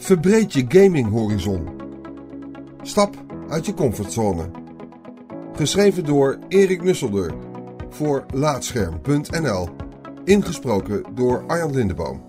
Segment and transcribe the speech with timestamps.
[0.00, 1.68] Verbreed je gaming horizon.
[2.82, 4.50] Stap uit je comfortzone.
[5.52, 7.34] Geschreven door Erik Nusselder
[7.88, 9.68] voor Laatscherm.nl.
[10.24, 12.26] Ingesproken door Arjan Lindeboom.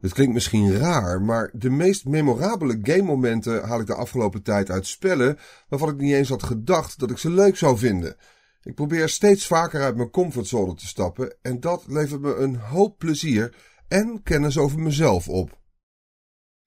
[0.00, 4.86] Het klinkt misschien raar, maar de meest memorabele game-momenten haal ik de afgelopen tijd uit
[4.86, 5.38] spellen
[5.68, 8.16] waarvan ik niet eens had gedacht dat ik ze leuk zou vinden.
[8.62, 12.98] Ik probeer steeds vaker uit mijn comfortzone te stappen en dat levert me een hoop
[12.98, 13.54] plezier
[13.88, 15.58] en kennis over mezelf op.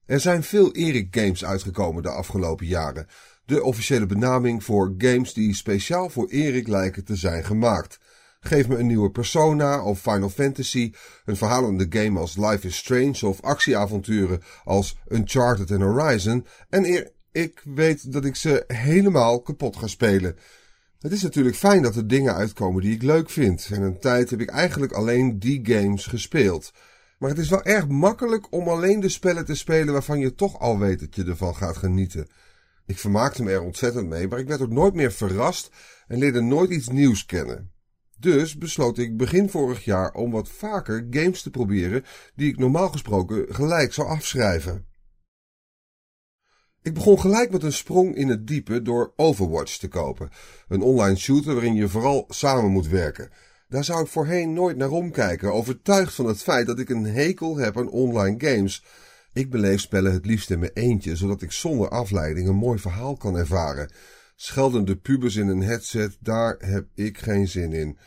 [0.05, 3.07] Er zijn veel Erik Games uitgekomen de afgelopen jaren,
[3.45, 7.99] de officiële benaming voor games die speciaal voor Erik lijken te zijn gemaakt.
[8.39, 10.93] Geef me een nieuwe Persona of Final Fantasy,
[11.25, 17.61] een verhalende game als Life is Strange of actieavonturen als Uncharted en Horizon en ik
[17.63, 20.35] weet dat ik ze helemaal kapot ga spelen.
[20.99, 24.29] Het is natuurlijk fijn dat er dingen uitkomen die ik leuk vind en een tijd
[24.29, 26.71] heb ik eigenlijk alleen die games gespeeld.
[27.19, 30.59] Maar het is wel erg makkelijk om alleen de spellen te spelen waarvan je toch
[30.59, 32.27] al weet dat je ervan gaat genieten.
[32.85, 35.71] Ik vermaakte me er ontzettend mee, maar ik werd ook nooit meer verrast
[36.07, 37.71] en leerde nooit iets nieuws kennen.
[38.17, 42.89] Dus besloot ik begin vorig jaar om wat vaker games te proberen die ik normaal
[42.89, 44.87] gesproken gelijk zou afschrijven.
[46.81, 50.29] Ik begon gelijk met een sprong in het diepe door Overwatch te kopen,
[50.67, 53.29] een online shooter waarin je vooral samen moet werken.
[53.69, 57.57] Daar zou ik voorheen nooit naar omkijken, overtuigd van het feit dat ik een hekel
[57.57, 58.83] heb aan online games.
[59.33, 63.17] Ik beleef spellen het liefst in mijn eentje, zodat ik zonder afleiding een mooi verhaal
[63.17, 63.91] kan ervaren.
[64.35, 67.97] Scheldende pubers in een headset, daar heb ik geen zin in.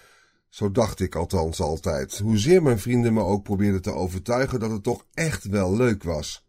[0.49, 4.83] Zo dacht ik althans altijd, hoezeer mijn vrienden me ook probeerden te overtuigen dat het
[4.83, 6.47] toch echt wel leuk was.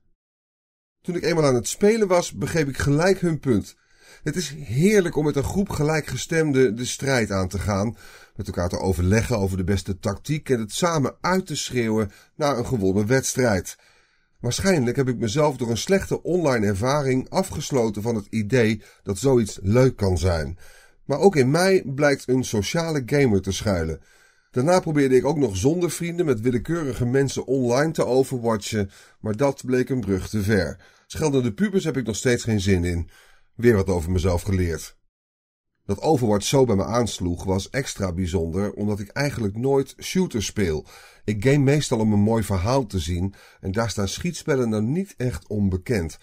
[1.01, 3.75] Toen ik eenmaal aan het spelen was, begreep ik gelijk hun punt.
[4.23, 7.97] Het is heerlijk om met een groep gelijkgestemden de strijd aan te gaan,
[8.35, 12.57] met elkaar te overleggen over de beste tactiek en het samen uit te schreeuwen naar
[12.57, 13.77] een gewonnen wedstrijd.
[14.39, 19.59] Waarschijnlijk heb ik mezelf door een slechte online ervaring afgesloten van het idee dat zoiets
[19.61, 20.57] leuk kan zijn.
[21.05, 24.01] Maar ook in mij blijkt een sociale gamer te schuilen.
[24.51, 29.65] Daarna probeerde ik ook nog zonder vrienden met willekeurige mensen online te overwatchen, maar dat
[29.65, 30.77] bleek een brug te ver.
[31.07, 33.09] Scheldende pubers heb ik nog steeds geen zin in.
[33.55, 34.97] Weer wat over mezelf geleerd.
[35.85, 40.85] Dat Overwatch zo bij me aansloeg was extra bijzonder omdat ik eigenlijk nooit shooters speel.
[41.23, 45.13] Ik game meestal om een mooi verhaal te zien en daar staan schietspellen dan niet
[45.17, 46.17] echt onbekend.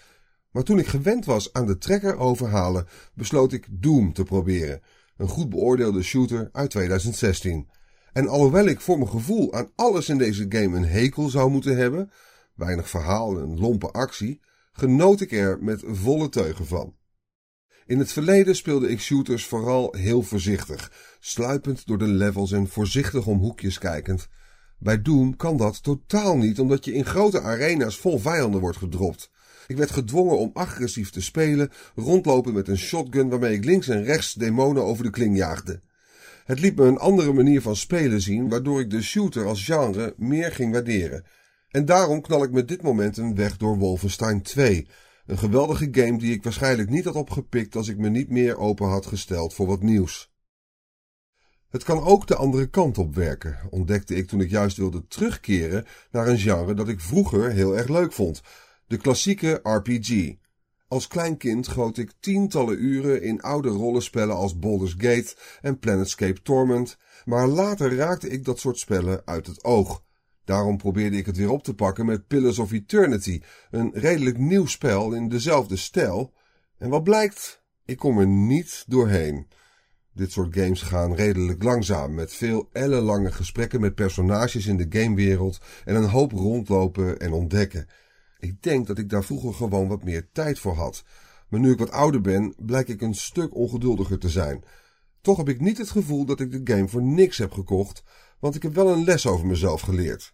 [0.51, 4.81] Maar toen ik gewend was aan de trekker overhalen, besloot ik Doom te proberen.
[5.17, 7.69] Een goed beoordeelde shooter uit 2016.
[8.13, 11.77] En alhoewel ik voor mijn gevoel aan alles in deze game een hekel zou moeten
[11.77, 12.11] hebben,
[12.55, 14.41] weinig verhaal en lompe actie,
[14.71, 16.99] genoot ik er met volle teugen van.
[17.91, 23.27] In het verleden speelde ik shooters vooral heel voorzichtig, sluipend door de levels en voorzichtig
[23.27, 24.27] om hoekjes kijkend.
[24.77, 29.31] Bij Doom kan dat totaal niet, omdat je in grote arena's vol vijanden wordt gedropt.
[29.67, 34.03] Ik werd gedwongen om agressief te spelen, rondlopen met een shotgun waarmee ik links en
[34.03, 35.81] rechts demonen over de kling jaagde.
[36.45, 40.13] Het liet me een andere manier van spelen zien, waardoor ik de shooter als genre
[40.17, 41.25] meer ging waarderen.
[41.69, 44.87] En daarom knal ik met dit moment een weg door Wolfenstein 2,
[45.25, 48.87] een geweldige game die ik waarschijnlijk niet had opgepikt als ik me niet meer open
[48.87, 50.31] had gesteld voor wat nieuws.
[51.69, 55.85] Het kan ook de andere kant op werken, ontdekte ik toen ik juist wilde terugkeren
[56.11, 58.41] naar een genre dat ik vroeger heel erg leuk vond,
[58.87, 60.35] de klassieke RPG.
[60.87, 66.41] Als klein kind goot ik tientallen uren in oude rollenspellen als Baldur's Gate en Planetscape
[66.41, 70.03] Torment, maar later raakte ik dat soort spellen uit het oog.
[70.51, 74.65] Daarom probeerde ik het weer op te pakken met Pillars of Eternity, een redelijk nieuw
[74.65, 76.33] spel in dezelfde stijl.
[76.77, 77.63] En wat blijkt?
[77.85, 79.47] Ik kom er niet doorheen.
[80.13, 85.59] Dit soort games gaan redelijk langzaam, met veel ellenlange gesprekken met personages in de gamewereld
[85.85, 87.87] en een hoop rondlopen en ontdekken.
[88.39, 91.03] Ik denk dat ik daar vroeger gewoon wat meer tijd voor had.
[91.49, 94.63] Maar nu ik wat ouder ben, blijk ik een stuk ongeduldiger te zijn.
[95.21, 98.03] Toch heb ik niet het gevoel dat ik de game voor niks heb gekocht,
[98.39, 100.33] want ik heb wel een les over mezelf geleerd.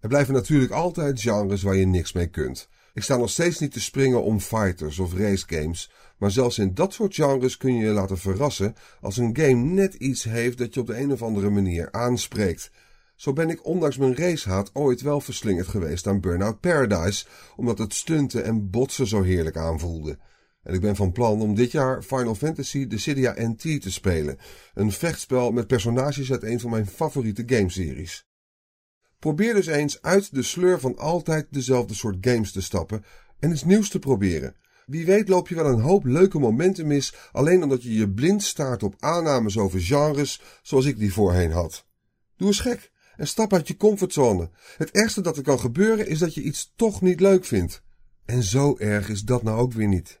[0.00, 2.68] Er blijven natuurlijk altijd genres waar je niks mee kunt.
[2.94, 6.74] Ik sta nog steeds niet te springen om fighters of race games, maar zelfs in
[6.74, 10.74] dat soort genres kun je je laten verrassen als een game net iets heeft dat
[10.74, 12.70] je op de een of andere manier aanspreekt.
[13.14, 17.26] Zo ben ik ondanks mijn racehaat ooit wel verslingerd geweest aan Burnout Paradise,
[17.56, 20.18] omdat het stunten en botsen zo heerlijk aanvoelde.
[20.62, 24.38] En ik ben van plan om dit jaar Final Fantasy Dissidia NT te spelen,
[24.74, 28.29] een vechtspel met personages uit een van mijn favoriete gameseries.
[29.20, 33.04] Probeer dus eens uit de sleur van altijd dezelfde soort games te stappen
[33.38, 34.54] en iets nieuws te proberen.
[34.86, 38.42] Wie weet loop je wel een hoop leuke momenten mis, alleen omdat je je blind
[38.42, 41.86] staart op aannames over genres zoals ik die voorheen had.
[42.36, 44.50] Doe eens gek en stap uit je comfortzone.
[44.76, 47.82] Het ergste dat er kan gebeuren is dat je iets toch niet leuk vindt.
[48.24, 50.20] En zo erg is dat nou ook weer niet.